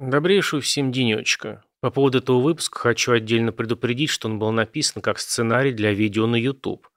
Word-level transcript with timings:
Добрейшего 0.00 0.62
всем 0.62 0.92
денечка. 0.92 1.62
По 1.80 1.90
поводу 1.90 2.18
этого 2.18 2.40
выпуска 2.40 2.78
хочу 2.78 3.12
отдельно 3.12 3.52
предупредить, 3.52 4.08
что 4.08 4.28
он 4.28 4.38
был 4.38 4.50
написан 4.50 5.02
как 5.02 5.18
сценарий 5.18 5.72
для 5.72 5.92
видео 5.92 6.26
на 6.26 6.36
YouTube. 6.36 6.88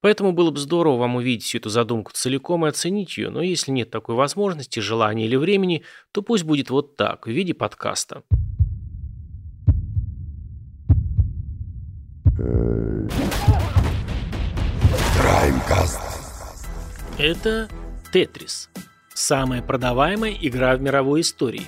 Поэтому 0.00 0.32
было 0.32 0.50
бы 0.50 0.56
здорово 0.58 0.96
вам 0.96 1.16
увидеть 1.16 1.44
всю 1.44 1.58
эту 1.58 1.68
задумку 1.68 2.10
целиком 2.14 2.64
и 2.64 2.70
оценить 2.70 3.18
ее, 3.18 3.28
но 3.28 3.42
если 3.42 3.70
нет 3.70 3.90
такой 3.90 4.14
возможности, 4.14 4.80
желания 4.80 5.26
или 5.26 5.36
времени, 5.36 5.82
то 6.10 6.22
пусть 6.22 6.44
будет 6.44 6.70
вот 6.70 6.96
так, 6.96 7.26
в 7.26 7.30
виде 7.30 7.52
подкаста. 7.52 8.22
Краймкаст. 15.20 16.00
Это 17.18 17.68
Тетрис. 18.10 18.70
Самая 19.12 19.60
продаваемая 19.60 20.34
игра 20.40 20.74
в 20.76 20.80
мировой 20.80 21.20
истории. 21.20 21.66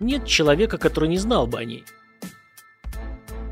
Нет 0.00 0.26
человека, 0.26 0.78
который 0.78 1.08
не 1.10 1.18
знал 1.18 1.46
бы 1.46 1.58
о 1.58 1.64
ней. 1.64 1.84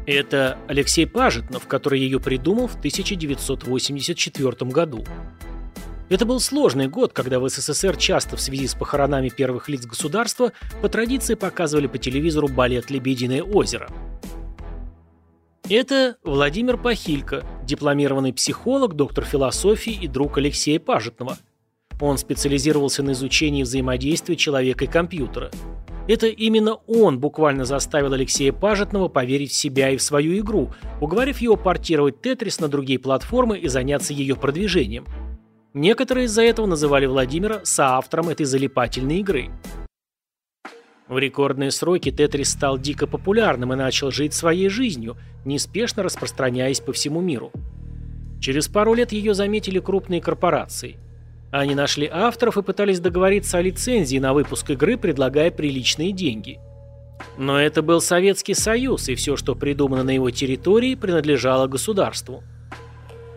Это 0.06 0.56
Алексей 0.66 1.06
Пажетнов, 1.06 1.66
который 1.66 2.00
ее 2.00 2.18
придумал 2.18 2.66
в 2.66 2.76
1984 2.76 4.70
году. 4.70 5.04
Это 6.08 6.24
был 6.24 6.40
сложный 6.40 6.88
год, 6.88 7.12
когда 7.12 7.38
в 7.38 7.46
СССР 7.46 7.98
часто 7.98 8.36
в 8.36 8.40
связи 8.40 8.66
с 8.66 8.74
похоронами 8.74 9.28
первых 9.28 9.68
лиц 9.68 9.84
государства 9.84 10.52
по 10.80 10.88
традиции 10.88 11.34
показывали 11.34 11.86
по 11.86 11.98
телевизору 11.98 12.48
балет 12.48 12.90
«Лебединое 12.90 13.42
озеро». 13.42 13.90
Это 15.68 16.16
Владимир 16.24 16.78
Пахилько, 16.78 17.44
дипломированный 17.62 18.32
психолог, 18.32 18.94
доктор 18.94 19.26
философии 19.26 19.92
и 19.92 20.08
друг 20.08 20.38
Алексея 20.38 20.80
Пажетнова. 20.80 21.36
Он 22.00 22.16
специализировался 22.16 23.02
на 23.02 23.12
изучении 23.12 23.62
взаимодействия 23.62 24.36
человека 24.36 24.86
и 24.86 24.88
компьютера. 24.88 25.50
Это 26.08 26.26
именно 26.26 26.78
он 26.86 27.20
буквально 27.20 27.66
заставил 27.66 28.14
Алексея 28.14 28.52
Пажетного 28.52 29.08
поверить 29.08 29.52
в 29.52 29.56
себя 29.56 29.90
и 29.90 29.98
в 29.98 30.02
свою 30.02 30.38
игру, 30.38 30.72
уговорив 31.02 31.38
его 31.38 31.56
портировать 31.56 32.22
Тетрис 32.22 32.60
на 32.60 32.68
другие 32.68 32.98
платформы 32.98 33.58
и 33.58 33.68
заняться 33.68 34.14
ее 34.14 34.34
продвижением. 34.34 35.06
Некоторые 35.74 36.24
из-за 36.24 36.42
этого 36.42 36.64
называли 36.64 37.04
Владимира 37.04 37.60
соавтором 37.62 38.30
этой 38.30 38.46
залипательной 38.46 39.18
игры. 39.18 39.50
В 41.08 41.18
рекордные 41.18 41.70
сроки 41.70 42.10
Тетрис 42.10 42.52
стал 42.52 42.78
дико 42.78 43.06
популярным 43.06 43.74
и 43.74 43.76
начал 43.76 44.10
жить 44.10 44.32
своей 44.32 44.70
жизнью, 44.70 45.16
неспешно 45.44 46.02
распространяясь 46.02 46.80
по 46.80 46.92
всему 46.92 47.20
миру. 47.20 47.52
Через 48.40 48.68
пару 48.68 48.94
лет 48.94 49.12
ее 49.12 49.34
заметили 49.34 49.78
крупные 49.78 50.22
корпорации. 50.22 50.96
Они 51.50 51.74
нашли 51.74 52.08
авторов 52.12 52.58
и 52.58 52.62
пытались 52.62 53.00
договориться 53.00 53.58
о 53.58 53.62
лицензии 53.62 54.18
на 54.18 54.34
выпуск 54.34 54.70
игры, 54.70 54.96
предлагая 54.96 55.50
приличные 55.50 56.12
деньги. 56.12 56.60
Но 57.36 57.60
это 57.60 57.82
был 57.82 58.00
Советский 58.00 58.54
Союз, 58.54 59.08
и 59.08 59.14
все, 59.14 59.36
что 59.36 59.54
придумано 59.54 60.04
на 60.04 60.10
его 60.10 60.30
территории, 60.30 60.94
принадлежало 60.94 61.66
государству. 61.66 62.42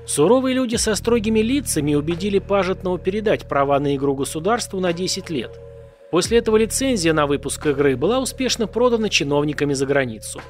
Суровые 0.06 0.56
люди 0.56 0.76
со 0.76 0.96
строгими 0.96 1.40
лицами 1.40 1.96
убедили 1.96 2.40
Пажетного 2.40 3.00
передать 3.00 3.48
права 3.48 3.80
на 3.80 3.96
игру 3.96 4.16
государству 4.16 4.80
на 4.80 4.94
10 4.94 5.30
лет– 5.30 5.60
После 6.12 6.40
этого 6.40 6.58
лицензия 6.58 7.14
на 7.14 7.26
выпуск 7.26 7.66
игры 7.66 7.96
была 7.96 8.20
успешно 8.20 8.68
продана 8.68 9.08
чиновниками 9.08 9.74
за 9.74 9.86
границу. 9.86 10.42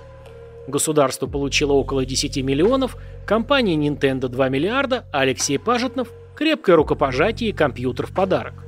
Государство 0.68 1.28
получило 1.28 1.74
около 1.74 2.04
10 2.04 2.38
миллионов, 2.38 2.98
компания 3.28 3.76
Nintendo 3.76 4.28
2 4.28 4.50
миллиарда, 4.50 5.06
а 5.14 5.22
Алексей 5.22 5.58
Пажетнов– 5.60 6.12
крепкое 6.42 6.76
рукопожатие 6.76 7.52
и 7.52 7.54
компьютер 7.54 8.08
в 8.08 8.14
подарок. 8.16 8.66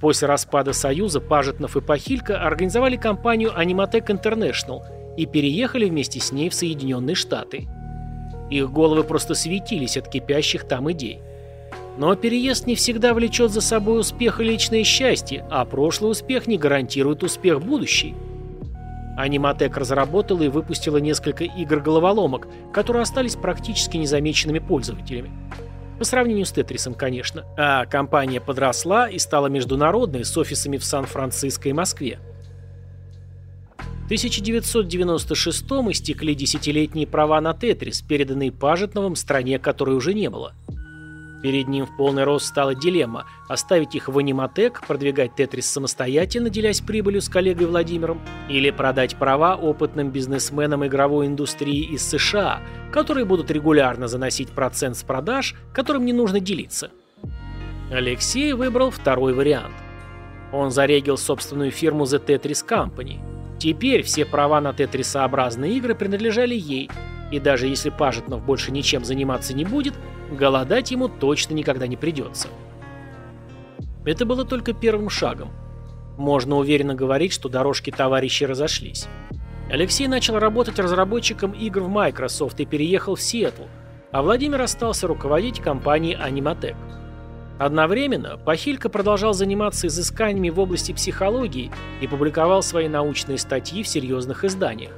После 0.00 0.26
распада 0.26 0.72
Союза 0.72 1.20
Пажетнов 1.20 1.76
и 1.76 1.80
Пахилько 1.80 2.42
организовали 2.42 2.96
компанию 2.96 3.52
Animatec 3.56 4.08
International 4.08 4.80
и 5.16 5.26
переехали 5.26 5.88
вместе 5.88 6.18
с 6.18 6.32
ней 6.32 6.48
в 6.48 6.54
Соединенные 6.54 7.14
Штаты. 7.14 7.68
Их 8.50 8.68
головы 8.72 9.04
просто 9.04 9.34
светились 9.34 9.96
от 9.96 10.08
кипящих 10.08 10.66
там 10.66 10.90
идей. 10.90 11.20
Но 11.98 12.16
переезд 12.16 12.66
не 12.66 12.74
всегда 12.74 13.14
влечет 13.14 13.52
за 13.52 13.60
собой 13.60 14.00
успех 14.00 14.40
и 14.40 14.44
личное 14.44 14.82
счастье, 14.82 15.46
а 15.52 15.64
прошлый 15.64 16.10
успех 16.10 16.48
не 16.48 16.58
гарантирует 16.58 17.22
успех 17.22 17.62
будущий. 17.62 18.16
Аниматек 19.16 19.76
разработала 19.76 20.42
и 20.42 20.48
выпустила 20.48 20.96
несколько 20.96 21.44
игр-головоломок, 21.44 22.48
которые 22.72 23.04
остались 23.04 23.36
практически 23.36 23.98
незамеченными 23.98 24.58
пользователями. 24.58 25.30
По 25.98 26.04
сравнению 26.04 26.46
с 26.46 26.52
Тетрисом, 26.52 26.94
конечно. 26.94 27.44
А 27.56 27.84
компания 27.86 28.40
подросла 28.40 29.08
и 29.08 29.18
стала 29.18 29.48
международной 29.48 30.24
с 30.24 30.36
офисами 30.36 30.76
в 30.76 30.84
Сан-Франциско 30.84 31.68
и 31.68 31.72
Москве. 31.72 32.20
В 33.78 34.04
1996 34.04 35.62
истекли 35.90 36.34
десятилетние 36.34 37.06
права 37.06 37.40
на 37.40 37.52
Тетрис, 37.52 38.00
переданные 38.00 38.52
Пажетновым 38.52 39.16
стране, 39.16 39.58
которой 39.58 39.96
уже 39.96 40.14
не 40.14 40.30
было– 40.30 40.54
Перед 41.42 41.68
ним 41.68 41.86
в 41.86 41.96
полный 41.96 42.24
рост 42.24 42.46
стала 42.46 42.74
дилемма– 42.74 43.26
оставить 43.48 43.94
их 43.94 44.08
в 44.08 44.18
аниматек, 44.18 44.82
продвигать 44.86 45.34
Тетрис 45.36 45.66
самостоятельно, 45.70 46.50
делясь 46.50 46.80
прибылью 46.80 47.20
с 47.20 47.28
коллегой 47.28 47.66
Владимиром, 47.66 48.20
или 48.48 48.70
продать 48.70 49.16
права 49.16 49.54
опытным 49.54 50.10
бизнесменам 50.10 50.84
игровой 50.86 51.26
индустрии 51.26 51.84
из 51.84 52.02
США, 52.08 52.60
которые 52.92 53.24
будут 53.24 53.50
регулярно 53.50 54.08
заносить 54.08 54.50
процент 54.50 54.96
с 54.96 55.02
продаж, 55.04 55.54
которым 55.72 56.04
не 56.04 56.12
нужно 56.12 56.40
делиться. 56.40 56.90
Алексей 57.90 58.52
выбрал 58.52 58.90
второй 58.90 59.32
вариант. 59.32 59.74
Он 60.52 60.70
зарегил 60.70 61.16
собственную 61.16 61.70
фирму 61.70 62.04
The 62.04 62.24
Tetris 62.24 62.66
Company. 62.66 63.18
Теперь 63.58 64.02
все 64.02 64.24
права 64.24 64.60
на 64.60 64.72
тетрисообразные 64.72 65.74
игры 65.74 65.94
принадлежали 65.94 66.54
ей, 66.54 66.90
и 67.30 67.40
даже 67.40 67.66
если 67.66 67.90
Пажетнов 67.90 68.44
больше 68.44 68.72
ничем 68.72 69.04
заниматься 69.04 69.54
не 69.54 69.64
будет– 69.64 69.94
голодать 70.30 70.90
ему 70.90 71.08
точно 71.08 71.54
никогда 71.54 71.86
не 71.86 71.96
придется. 71.96 72.48
Это 74.04 74.24
было 74.24 74.44
только 74.44 74.72
первым 74.72 75.10
шагом. 75.10 75.50
Можно 76.16 76.56
уверенно 76.56 76.94
говорить, 76.94 77.32
что 77.32 77.48
дорожки 77.48 77.90
товарищей 77.90 78.46
разошлись. 78.46 79.06
Алексей 79.70 80.08
начал 80.08 80.38
работать 80.38 80.78
разработчиком 80.78 81.52
игр 81.52 81.82
в 81.82 81.88
Microsoft 81.88 82.58
и 82.60 82.66
переехал 82.66 83.14
в 83.14 83.20
Сиэтл, 83.20 83.64
а 84.10 84.22
Владимир 84.22 84.62
остался 84.62 85.06
руководить 85.06 85.60
компанией 85.60 86.16
Animatec. 86.16 86.74
Одновременно 87.58 88.38
Пахилько 88.38 88.88
продолжал 88.88 89.34
заниматься 89.34 89.88
изысканиями 89.88 90.48
в 90.48 90.58
области 90.60 90.92
психологии 90.92 91.70
и 92.00 92.06
публиковал 92.06 92.62
свои 92.62 92.88
научные 92.88 93.36
статьи 93.36 93.82
в 93.82 93.88
серьезных 93.88 94.44
изданиях. 94.44 94.92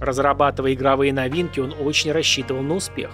Разрабатывая 0.00 0.74
игровые 0.74 1.12
новинки, 1.12 1.60
он 1.60 1.74
очень 1.78 2.12
рассчитывал 2.12 2.62
на 2.62 2.74
успех. 2.74 3.10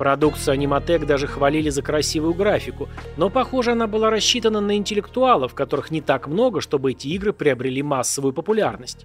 Продукцию 0.00 0.54
Аниматек 0.54 1.04
даже 1.04 1.26
хвалили 1.26 1.68
за 1.68 1.82
красивую 1.82 2.32
графику, 2.32 2.88
но, 3.18 3.28
похоже, 3.28 3.72
она 3.72 3.86
была 3.86 4.08
рассчитана 4.08 4.62
на 4.62 4.78
интеллектуалов, 4.78 5.54
которых 5.54 5.90
не 5.90 6.00
так 6.00 6.26
много, 6.26 6.62
чтобы 6.62 6.92
эти 6.92 7.08
игры 7.08 7.34
приобрели 7.34 7.82
массовую 7.82 8.32
популярность. 8.32 9.04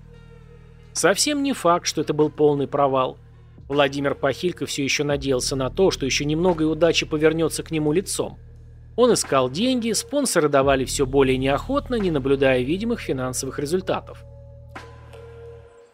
Совсем 0.94 1.44
не 1.44 1.52
факт, 1.52 1.86
что 1.86 2.00
это 2.00 2.14
был 2.14 2.30
полный 2.30 2.68
провал. 2.68 3.18
Владимир 3.68 4.16
Пахилько 4.16 4.66
все 4.66 4.86
еще 4.86 5.04
надеялся 5.04 5.58
на 5.58 5.70
то, 5.70 5.92
что 5.92 6.06
еще 6.06 6.24
немного 6.24 6.64
и 6.64 6.68
удача 6.68 7.06
повернется 7.06 7.62
к 7.62 7.72
нему 7.72 7.92
лицом. 7.92 8.40
Он 8.96 9.12
искал 9.14 9.50
деньги, 9.50 9.92
спонсоры 9.92 10.48
давали 10.48 10.86
все 10.86 11.06
более 11.06 11.38
неохотно, 11.38 11.96
не 11.96 12.12
наблюдая 12.12 12.62
видимых 12.62 13.02
финансовых 13.02 13.60
результатов. 13.60 14.24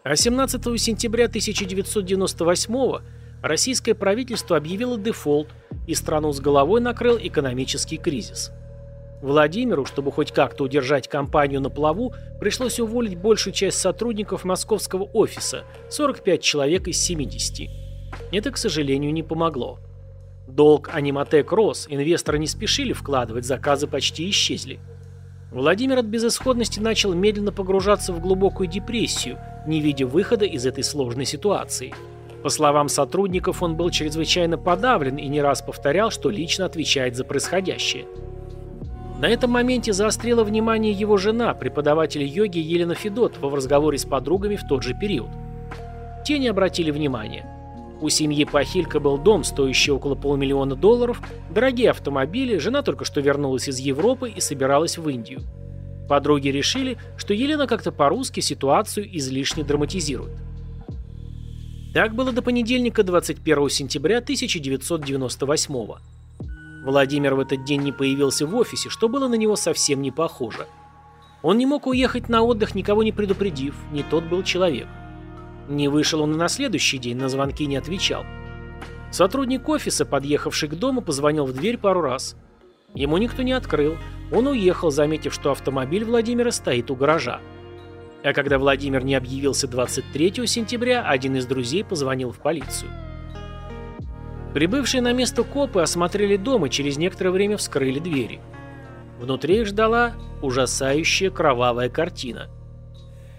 А 0.04 0.16
17 0.16 0.64
сентября 0.82 1.26
1998 1.26 2.74
года 2.74 3.04
Российское 3.44 3.96
правительство 3.96 4.58
объявило 4.58 5.00
дефолт, 5.00 5.48
и 5.88 5.96
страну 5.96 6.32
с 6.32 6.40
головой 6.40 6.80
накрыл 6.80 7.18
экономический 7.20 7.98
кризис. 7.98 8.52
Владимиру, 9.22 9.86
чтобы 9.86 10.12
хоть 10.12 10.32
как-то 10.32 10.64
удержать 10.64 11.08
компанию 11.08 11.60
на 11.60 11.70
плаву, 11.70 12.14
пришлось 12.40 12.80
уволить 12.80 13.18
большую 13.18 13.54
часть 13.54 13.80
сотрудников 13.80 14.44
московского 14.44 15.04
офиса, 15.04 15.64
45 15.90 16.42
человек 16.42 16.88
из 16.88 17.00
70. 17.00 17.70
Это, 18.32 18.52
к 18.52 18.58
сожалению, 18.58 19.14
не 19.14 19.24
помогло. 19.24 19.80
Долг 20.48 20.90
Аниматек 20.94 21.52
рос, 21.52 21.88
инвесторы 21.90 22.40
не 22.40 22.48
спешили 22.48 22.94
вкладывать, 22.94 23.46
заказы 23.46 23.88
почти 23.88 24.30
исчезли. 24.30 24.80
Владимир 25.52 26.00
от 26.00 26.06
безысходности 26.06 26.80
начал 26.80 27.14
медленно 27.14 27.52
погружаться 27.52 28.14
в 28.14 28.20
глубокую 28.20 28.68
депрессию, 28.68 29.38
не 29.66 29.82
видя 29.82 30.06
выхода 30.06 30.46
из 30.46 30.66
этой 30.66 30.84
сложной 30.84 31.26
ситуации– 31.26 31.94
по 32.44 32.50
словам 32.50 32.90
сотрудников, 32.90 33.62
он 33.62 33.76
был 33.76 33.92
чрезвычайно 33.92 34.58
подавлен 34.58 35.18
и 35.18 35.28
не 35.28 35.42
раз 35.42 35.62
повторял, 35.62 36.10
что 36.10 36.30
лично 36.30 36.66
отвечает 36.66 37.16
за 37.16 37.24
происходящее. 37.24 38.06
На 39.20 39.28
этом 39.30 39.52
моменте 39.52 39.94
заострила 39.94 40.44
внимание 40.44 40.92
его 40.92 41.18
жена, 41.18 41.54
преподаватель 41.54 42.24
йоги 42.24 42.58
Елена 42.58 42.96
Федотова 42.96 43.50
в 43.50 43.56
разговоре 43.56 44.00
с 44.00 44.06
подругами 44.06 44.56
в 44.56 44.68
тот 44.68 44.82
же 44.82 44.96
период. 44.96 45.30
Те 46.26 46.40
не 46.40 46.48
обратили 46.48 46.90
внимания. 46.90 47.46
У 48.02 48.10
семьи 48.10 48.46
Пахилька 48.46 49.00
был 49.00 49.20
дом, 49.20 49.44
стоящий 49.44 49.92
около 49.92 50.16
полумиллиона 50.16 50.76
долларов, 50.76 51.22
дорогие 51.52 51.92
автомобили, 51.92 52.58
жена 52.58 52.82
только 52.82 53.06
что 53.06 53.22
вернулась 53.22 53.70
из 53.70 53.78
Европы 53.78 54.32
и 54.32 54.42
собиралась 54.42 54.98
в 54.98 55.08
Индию. 55.08 55.42
Подруги 56.12 56.50
решили, 56.50 56.98
что 57.16 57.34
Елена 57.34 57.68
как-то 57.68 57.90
по-русски 57.94 58.42
ситуацию 58.42 59.08
излишне 59.18 59.64
драматизирует. 59.64 60.34
Так 61.94 62.16
было 62.16 62.34
до 62.34 62.42
понедельника 62.42 63.04
21 63.04 63.70
сентября 63.70 64.18
1998 64.18 65.74
-го. 65.74 66.00
Владимир 66.84 67.36
в 67.36 67.40
этот 67.40 67.64
день 67.64 67.84
не 67.84 67.94
появился 67.94 68.46
в 68.46 68.54
офисе, 68.58 68.90
что 68.90 69.08
было 69.08 69.30
на 69.30 69.36
него 69.36 69.56
совсем 69.56 70.02
не 70.02 70.12
похоже. 70.12 70.68
Он 71.44 71.58
не 71.58 71.66
мог 71.66 71.88
уехать 71.88 72.28
на 72.28 72.42
отдых, 72.42 72.76
никого 72.76 73.04
не 73.04 73.14
предупредив, 73.14 73.76
не 73.94 74.04
тот 74.04 74.26
был 74.26 74.44
человек. 74.44 74.90
Не 75.70 75.88
вышел 75.88 76.22
он 76.22 76.34
и 76.34 76.38
на 76.38 76.50
следующий 76.50 76.98
день, 76.98 77.16
на 77.16 77.30
звонки 77.30 77.66
не 77.66 77.78
отвечал. 77.78 78.26
Сотрудник 79.12 79.70
офиса, 79.70 80.06
подъехавший 80.06 80.68
к 80.68 80.76
дому, 80.76 81.02
позвонил 81.02 81.46
в 81.46 81.54
дверь 81.54 81.78
пару 81.78 82.02
раз. 82.02 82.36
Ему 82.94 83.18
никто 83.18 83.44
не 83.44 83.54
открыл. 83.54 83.98
Он 84.32 84.48
уехал, 84.48 84.92
заметив, 84.92 85.34
что 85.34 85.52
автомобиль 85.52 86.06
Владимира 86.06 86.52
стоит 86.52 86.92
у 86.92 86.96
гаража. 86.96 87.40
А 88.24 88.34
когда 88.34 88.60
Владимир 88.60 89.04
не 89.04 89.16
объявился 89.16 89.68
23 89.68 90.46
сентября, 90.46 91.04
один 91.08 91.36
из 91.36 91.46
друзей 91.46 91.84
позвонил 91.84 92.32
в 92.32 92.38
полицию. 92.38 92.92
Прибывшие 94.54 95.02
на 95.02 95.14
место 95.14 95.44
копы 95.44 95.82
осмотрели 95.82 96.36
дом 96.36 96.66
и 96.66 96.70
через 96.70 96.98
некоторое 96.98 97.32
время 97.32 97.58
вскрыли 97.58 98.00
двери. 98.00 98.42
Внутри 99.20 99.62
их 99.62 99.68
ждала 99.68 100.14
ужасающая 100.42 101.30
кровавая 101.30 101.90
картина. 101.90 102.50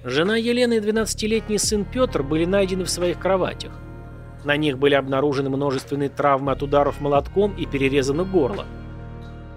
Жена 0.05 0.37
Елены 0.37 0.78
и 0.78 0.81
12-летний 0.81 1.58
сын 1.58 1.84
Петр 1.84 2.22
были 2.22 2.44
найдены 2.44 2.84
в 2.84 2.90
своих 2.90 3.19
кроватях. 3.19 3.72
На 4.44 4.56
них 4.56 4.78
были 4.78 4.94
обнаружены 4.94 5.50
множественные 5.50 6.08
травмы 6.08 6.52
от 6.52 6.62
ударов 6.62 7.00
молотком 7.00 7.55
и 7.56 7.66
перерезано 7.66 8.25
горло. 8.25 8.64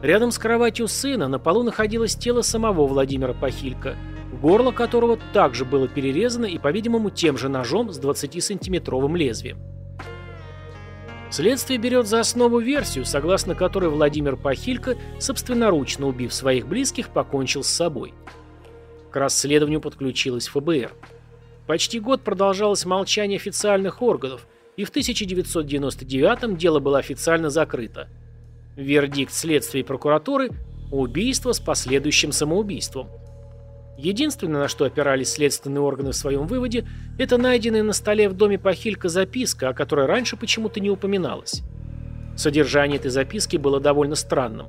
Рядом 0.05 0.29
с 0.29 0.37
кроватью 0.37 0.87
сына 0.87 1.27
на 1.27 1.39
полу 1.39 1.63
находилось 1.63 2.15
тело 2.15 2.43
самого 2.43 2.85
Владимира 2.85 3.33
Пахилько, 3.33 3.95
горло 4.39 4.71
которого 4.71 5.17
также 5.33 5.65
было 5.65 5.87
перерезано 5.87 6.45
и, 6.45 6.59
по-видимому, 6.59 7.09
тем 7.09 7.39
же 7.39 7.49
ножом 7.49 7.91
с 7.91 7.99
20-сантиметровым 7.99 9.17
лезвием. 9.17 9.57
Следствие 11.31 11.79
берет 11.79 12.05
за 12.05 12.19
основу 12.19 12.59
версию, 12.59 13.03
согласно 13.05 13.55
которой 13.55 13.89
Владимир 13.89 14.35
Пахилько, 14.35 14.95
собственноручно 15.19 16.05
убив 16.05 16.35
своих 16.35 16.67
близких, 16.67 17.09
покончил 17.09 17.63
с 17.63 17.69
собой. 17.69 18.13
К 19.09 19.15
расследованию 19.15 19.81
подключилась 19.81 20.49
ФБР. 20.49 20.93
Почти 21.65 21.99
год 21.99 22.21
продолжалось 22.21 22.85
молчание 22.85 23.37
официальных 23.37 24.03
органов, 24.03 24.45
и 24.77 24.83
в 24.83 24.89
1999 24.89 26.55
дело 26.59 26.79
было 26.79 26.99
официально 26.99 27.49
закрыто. 27.49 28.07
Вердикт 28.75 29.33
следствия 29.33 29.81
и 29.81 29.83
прокуратуры– 29.83 30.49
убийство 30.91 31.53
с 31.53 31.59
последующим 31.59 32.31
самоубийством. 32.31 33.09
Единственное, 33.97 34.61
на 34.61 34.67
что 34.67 34.83
опирались 34.83 35.31
следственные 35.31 35.81
органы 35.81 36.11
в 36.11 36.15
своем 36.15 36.45
выводе, 36.47 36.85
это 37.17 37.37
найденная 37.37 37.83
на 37.83 37.93
столе 37.93 38.27
в 38.27 38.33
доме 38.33 38.59
Пахилька 38.59 39.07
записка, 39.07 39.69
о 39.69 39.73
которой 39.73 40.05
раньше 40.05 40.35
почему-то 40.35 40.81
не 40.81 40.89
упоминалось. 40.89 41.61
Содержание 42.35 42.97
этой 42.97 43.11
записки 43.11 43.55
было 43.55 43.79
довольно 43.79 44.15
странным. 44.15 44.67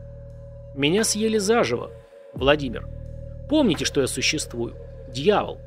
«Меня 0.77 1.03
съели 1.03 1.39
заживо. 1.39 1.91
Владимир. 2.33 2.87
Помните, 3.49 3.85
что 3.85 4.01
я 4.01 4.07
существую. 4.07 4.77
Дьявол. 5.13 5.59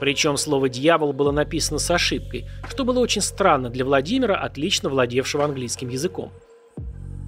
Причем 0.00 0.38
слово 0.38 0.70
«дьявол» 0.70 1.12
было 1.12 1.30
написано 1.30 1.78
с 1.78 1.90
ошибкой, 1.90 2.46
что 2.68 2.84
было 2.84 3.00
очень 3.00 3.20
странно 3.20 3.68
для 3.68 3.84
Владимира, 3.84 4.36
отлично 4.36 4.88
владевшего 4.88 5.44
английским 5.44 5.90
языком. 5.90 6.32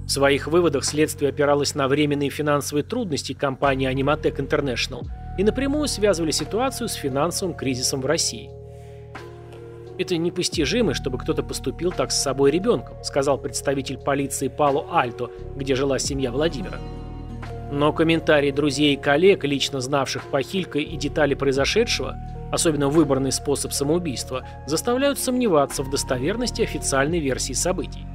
В 0.06 0.11
своих 0.11 0.47
выводах 0.47 0.85
следствие 0.85 1.31
опиралось 1.31 1.75
на 1.75 1.88
временные 1.88 2.31
финансовые 2.31 2.85
трудности 2.85 3.32
компании 3.32 3.93
Animatec 3.93 4.37
International 4.37 5.05
и 5.37 5.43
напрямую 5.43 5.88
связывали 5.88 6.31
ситуацию 6.31 6.88
с 6.88 6.94
финансовым 6.94 7.56
кризисом 7.56 8.00
в 8.00 8.06
России. 8.06 8.50
«Это 9.99 10.17
непостижимо, 10.17 10.94
чтобы 10.94 11.19
кто-то 11.19 11.43
поступил 11.43 11.91
так 11.91 12.12
с 12.12 12.23
собой 12.23 12.53
ребенком», 12.53 13.03
сказал 13.03 13.37
представитель 13.37 13.99
полиции 13.99 14.47
Пало 14.47 14.87
Альто, 14.93 15.31
где 15.56 15.75
жила 15.75 15.99
семья 15.99 16.31
Владимира. 16.31 16.79
Но 17.73 17.93
комментарии 17.93 18.53
друзей 18.53 18.94
и 18.94 19.00
коллег, 19.00 19.44
лично 19.44 19.81
знавших 19.81 20.31
Пахилько 20.31 20.79
и 20.79 20.97
детали 20.97 21.35
произошедшего, 21.35 22.14
особенно 22.53 22.88
выбранный 22.88 23.32
способ 23.32 23.73
самоубийства, 23.73 24.47
заставляют 24.69 25.19
сомневаться 25.19 25.82
в 25.82 25.91
достоверности 25.91 26.62
официальной 26.62 27.19
версии 27.19 27.55
событий. 27.55 28.06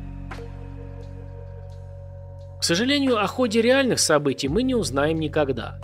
К 2.61 2.63
сожалению, 2.63 3.17
о 3.17 3.25
ходе 3.25 3.59
реальных 3.59 3.99
событий 3.99 4.47
мы 4.47 4.61
не 4.61 4.75
узнаем 4.75 5.19
никогда. 5.19 5.79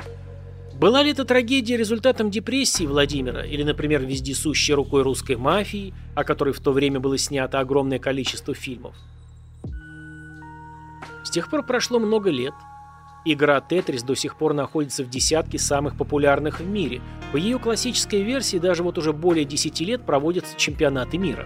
Была 0.79 1.01
ли 1.01 1.09
эта 1.09 1.25
трагедия 1.25 1.75
результатом 1.75 2.29
депрессии 2.29 2.85
Владимира 2.85 3.44
или, 3.44 3.63
например, 3.63 4.06
вездесущей 4.06 4.75
рукой 4.75 5.01
русской 5.01 5.38
мафии, 5.38 5.95
о 6.13 6.24
которой 6.24 6.53
в 6.53 6.59
то 6.59 6.71
время 6.71 7.00
было 7.00 7.18
снято 7.18 7.59
огромное 7.59 7.97
количество 7.97 8.53
фильмов? 8.53 8.95
С 11.24 11.31
тех 11.31 11.50
пор 11.50 11.65
прошло 11.65 11.97
много 11.97 12.29
лет– 12.29 12.53
Игра 13.25 13.57
Tetris 13.59 14.06
до 14.06 14.15
сих 14.15 14.38
пор 14.38 14.53
находится 14.53 15.03
в 15.03 15.09
десятке 15.09 15.59
самых 15.59 15.97
популярных 15.97 16.62
в 16.62 16.65
мире. 16.65 17.01
По 17.33 17.38
ее 17.38 17.59
классической 17.59 18.21
версии 18.21 18.56
даже 18.56 18.83
вот 18.83 18.97
уже 18.97 19.12
более 19.12 19.44
10 19.44 19.81
лет 19.81 20.06
проводятся 20.06 20.56
чемпионаты 20.56 21.18
мира. 21.18 21.45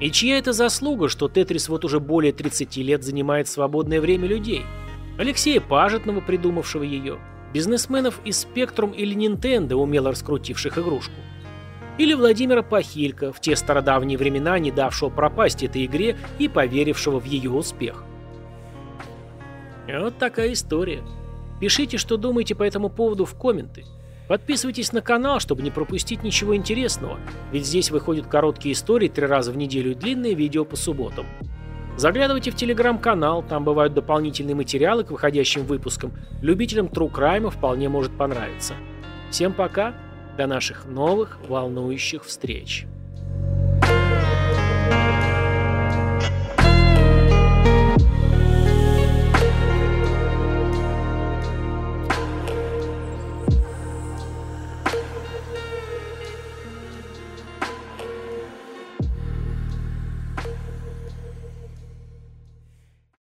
И 0.00 0.10
чья 0.10 0.38
это 0.38 0.54
заслуга, 0.54 1.08
что 1.10 1.28
Тетрис 1.28 1.68
вот 1.68 1.84
уже 1.84 2.00
более 2.00 2.32
30 2.32 2.76
лет 2.78 3.04
занимает 3.04 3.48
свободное 3.48 4.00
время 4.00 4.26
людей? 4.26 4.64
Алексея 5.18 5.60
Пажетного, 5.60 6.20
придумавшего 6.20 6.82
ее, 6.82 7.18
бизнесменов 7.52 8.20
из 8.24 8.46
Spectrum 8.46 8.96
или 8.96 9.14
Nintendo, 9.14 9.74
умело 9.74 10.10
раскрутивших 10.10 10.78
игрушку. 10.78 11.12
Или 11.98 12.14
Владимира 12.14 12.62
Пахилько, 12.62 13.30
в 13.30 13.40
те 13.40 13.54
стародавние 13.54 14.16
времена 14.16 14.58
не 14.58 14.70
давшего 14.70 15.10
пропасть 15.10 15.62
этой 15.62 15.84
игре 15.84 16.16
и 16.38 16.48
поверившего 16.48 17.20
в 17.20 17.26
ее 17.26 17.50
успех. 17.50 18.04
Вот 19.86 20.16
такая 20.16 20.54
история. 20.54 21.02
Пишите, 21.60 21.98
что 21.98 22.16
думаете 22.16 22.54
по 22.54 22.62
этому 22.62 22.88
поводу 22.88 23.26
в 23.26 23.36
комменты. 23.36 23.84
Подписывайтесь 24.30 24.92
на 24.92 25.00
канал, 25.00 25.40
чтобы 25.40 25.62
не 25.62 25.72
пропустить 25.72 26.22
ничего 26.22 26.54
интересного, 26.54 27.18
ведь 27.50 27.66
здесь 27.66 27.90
выходят 27.90 28.28
короткие 28.28 28.74
истории 28.74 29.08
три 29.08 29.26
раза 29.26 29.50
в 29.50 29.56
неделю 29.56 29.90
и 29.90 29.94
длинные 29.96 30.34
видео 30.34 30.64
по 30.64 30.76
субботам. 30.76 31.26
Заглядывайте 31.96 32.52
в 32.52 32.54
телеграм-канал, 32.54 33.42
там 33.42 33.64
бывают 33.64 33.92
дополнительные 33.92 34.54
материалы 34.54 35.02
к 35.02 35.10
выходящим 35.10 35.64
выпускам. 35.64 36.12
Любителям 36.42 36.86
True 36.86 37.10
Crime 37.10 37.50
вполне 37.50 37.88
может 37.88 38.16
понравиться. 38.16 38.74
Всем 39.32 39.52
пока, 39.52 39.94
до 40.36 40.46
наших 40.46 40.86
новых 40.86 41.40
волнующих 41.48 42.24
встреч. 42.24 42.86